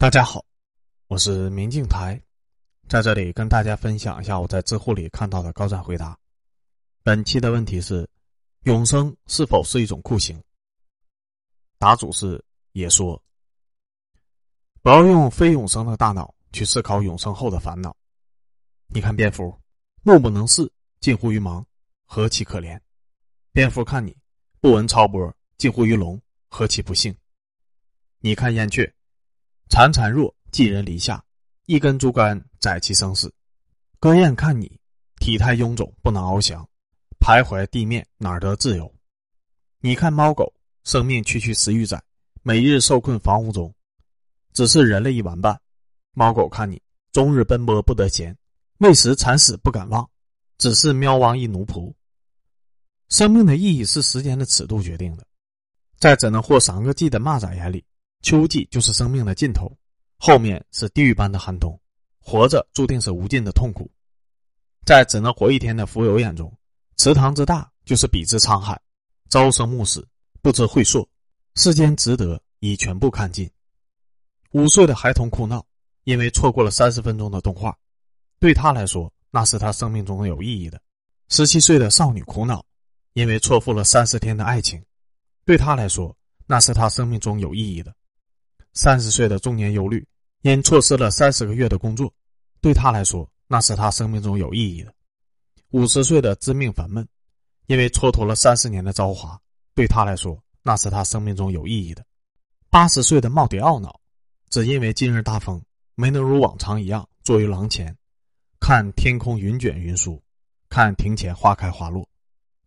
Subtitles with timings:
[0.00, 0.44] 大家好，
[1.08, 2.22] 我是明镜台，
[2.88, 6.16] 在这里跟大家分享一下我在知乎里看到的高赞回答。
[7.02, 8.08] 本期的问题是：
[8.62, 10.40] 永生是否是一种酷刑？
[11.80, 12.40] 答主是
[12.74, 13.20] 也说，
[14.82, 17.96] 不要用非永生的大脑去思考永生后的烦恼。
[18.86, 19.52] 你看蝙蝠，
[20.04, 21.64] 目不能视，近乎于盲，
[22.04, 22.80] 何其可怜！
[23.50, 24.16] 蝙蝠看你，
[24.60, 27.12] 不闻超波，近乎于聋，何其不幸！
[28.20, 28.94] 你看燕雀。
[29.68, 31.22] 潺潺若寄人篱下，
[31.66, 33.32] 一根竹竿载其生死。
[34.00, 34.80] 歌燕看你，
[35.20, 36.66] 体态臃肿，不能翱翔，
[37.20, 38.92] 徘徊地面，哪得自由？
[39.80, 40.52] 你看猫狗，
[40.84, 42.02] 生命区区十余载，
[42.42, 43.72] 每日受困房屋中，
[44.52, 45.60] 只是人类一玩伴。
[46.12, 46.80] 猫狗看你，
[47.12, 48.36] 终日奔波不得闲，
[48.78, 50.08] 为食惨死不敢忘，
[50.56, 51.92] 只是喵汪一奴仆。
[53.10, 55.26] 生命的意义是时间的尺度决定的，
[55.98, 57.84] 在只能活三个季的蚂蚱眼里。
[58.22, 59.70] 秋季就是生命的尽头，
[60.18, 61.80] 后面是地狱般的寒冬，
[62.20, 63.90] 活着注定是无尽的痛苦。
[64.84, 66.52] 在只能活一天的蜉蝣眼中，
[66.96, 68.80] 池塘之大就是彼之沧海，
[69.30, 70.06] 朝生暮死，
[70.42, 71.08] 不知晦朔，
[71.54, 73.48] 世间值得已全部看尽。
[74.52, 75.64] 五岁的孩童哭闹，
[76.04, 77.76] 因为错过了三十分钟的动画，
[78.40, 80.80] 对他来说那是他生命中有意义的。
[81.28, 82.64] 十七岁的少女苦恼，
[83.12, 84.82] 因为错付了三十天的爱情，
[85.44, 86.16] 对他来说
[86.46, 87.94] 那是他生命中有意义的。
[88.80, 90.06] 三十岁的中年忧虑，
[90.42, 92.14] 因错失了三十个月的工作，
[92.60, 94.92] 对他来说那是他生命中有意义的；
[95.70, 97.04] 五十岁的知命烦闷，
[97.66, 99.36] 因为蹉跎了三十年的朝华，
[99.74, 102.04] 对他来说那是他生命中有意义的；
[102.70, 103.98] 八十岁的耄耋懊恼，
[104.48, 105.60] 只因为今日大风
[105.96, 107.92] 没能如往常一样坐于廊前，
[108.60, 110.22] 看天空云卷云舒，
[110.68, 112.08] 看庭前花开花落，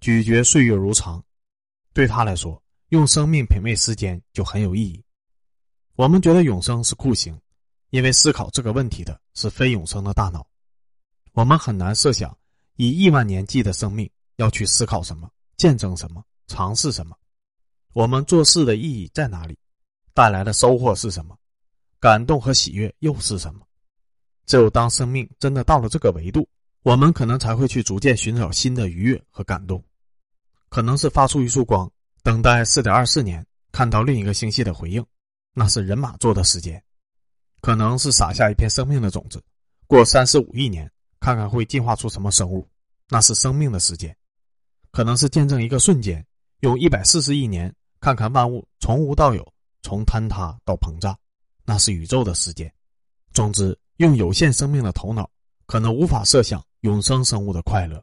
[0.00, 1.22] 咀嚼岁月如常，
[1.94, 5.00] 对他来说用生命品味时间就很有意义。
[6.00, 7.38] 我们觉得永生是酷刑，
[7.90, 10.46] 因为思考这个问题的是非永生的大脑。
[11.32, 12.34] 我们很难设想
[12.76, 17.14] 以亿万年计的生命要去思考什么、见证什么、尝试什么。
[17.92, 19.58] 我们做事的意义在哪里？
[20.14, 21.36] 带来的收获是什么？
[22.00, 23.60] 感动和喜悦又是什么？
[24.46, 26.48] 只有当生命真的到了这个维度，
[26.82, 29.84] 我们可能才会去逐渐寻找新的愉悦和感动。
[30.70, 31.92] 可能是发出一束光，
[32.22, 35.04] 等待四点二四年，看到另一个星系的回应。
[35.52, 36.82] 那是人马座的时间，
[37.60, 39.42] 可能是撒下一片生命的种子，
[39.86, 42.66] 过三十五亿年，看看会进化出什么生物。
[43.08, 44.16] 那是生命的时间，
[44.92, 46.24] 可能是见证一个瞬间，
[46.60, 49.52] 用一百四十亿年看看万物从无到有，
[49.82, 51.18] 从坍塌到膨胀。
[51.64, 52.72] 那是宇宙的时间。
[53.32, 55.28] 总之，用有限生命的头脑，
[55.66, 58.00] 可能无法设想永生生物的快乐。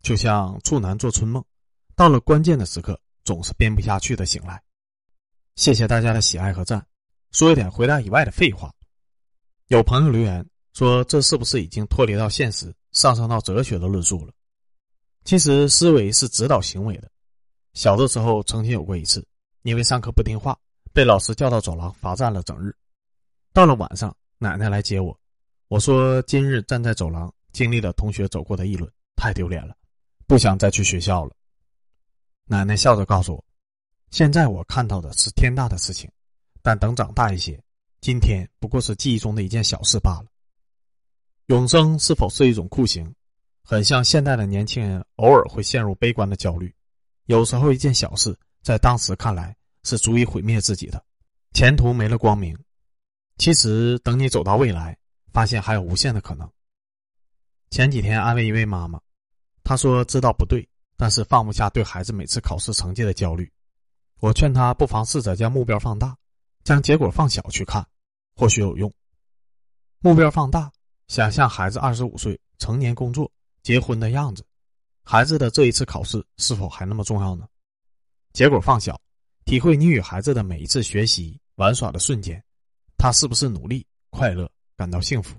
[0.00, 1.44] 就像处男做春梦，
[1.96, 4.62] 到了关键的时刻，总是编不下去的醒来。
[5.58, 6.86] 谢谢大家的喜爱和赞。
[7.32, 8.72] 说一点回答以外的废话。
[9.66, 14.32] 有朋友留言说：“这是不是已经脱离到现实，上升到哲学的论述了？”
[15.26, 17.10] 其实思维是指导行为的。
[17.74, 19.26] 小的时候曾经有过一次，
[19.62, 20.56] 因为上课不听话，
[20.92, 22.72] 被老师叫到走廊罚站了整日。
[23.52, 25.18] 到了晚上，奶奶来接我，
[25.66, 29.74] 我说：“今日站在走廊，经历了同学走过的议论，太丢脸了，
[30.28, 31.34] 不想再去学校了。”
[32.46, 33.44] 奶奶笑着告诉我。
[34.10, 36.10] 现在我看到的是天大的事情，
[36.62, 37.62] 但等长大一些，
[38.00, 40.26] 今天不过是记忆中的一件小事罢了。
[41.46, 43.14] 永生是否是一种酷刑？
[43.62, 46.74] 很像现代的年轻人偶尔会陷入悲观的焦虑，
[47.26, 49.54] 有时候一件小事在当时看来
[49.84, 51.04] 是足以毁灭自己的，
[51.52, 52.58] 前途没了光明。
[53.36, 54.96] 其实等你走到未来，
[55.32, 56.50] 发现还有无限的可能。
[57.70, 58.98] 前几天安慰一位妈妈，
[59.62, 60.66] 她说知道不对，
[60.96, 63.50] 但是放不下对孩子每次考试成绩的焦虑。
[64.20, 66.16] 我劝他不妨试着将目标放大，
[66.64, 67.86] 将结果放小去看，
[68.34, 68.92] 或许有用。
[70.00, 70.70] 目标放大，
[71.06, 73.30] 想象孩子二十五岁成年工作、
[73.62, 74.44] 结婚的样子，
[75.04, 77.46] 孩子的这一次考试是否还那么重要呢？
[78.32, 79.00] 结果放小，
[79.44, 82.42] 体会你与孩子的每一次学习、玩耍的瞬间，
[82.96, 85.36] 他是不是努力、快乐、感到幸福？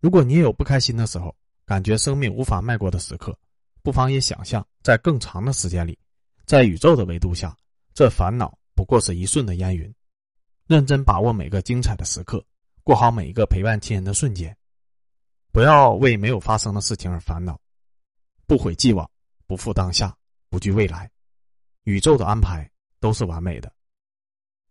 [0.00, 1.34] 如果你也有不开心的时候，
[1.64, 3.34] 感觉生命无法迈过的时刻，
[3.82, 5.98] 不妨也想象在更长的时间里，
[6.44, 7.56] 在宇宙的维度下。
[7.98, 9.92] 这烦恼不过是一瞬的烟云，
[10.68, 12.40] 认真把握每个精彩的时刻，
[12.84, 14.56] 过好每一个陪伴亲人的瞬间，
[15.50, 17.60] 不要为没有发生的事情而烦恼，
[18.46, 19.10] 不悔既往，
[19.48, 20.16] 不负当下，
[20.48, 21.10] 不惧未来，
[21.86, 23.72] 宇宙的安排都是完美的。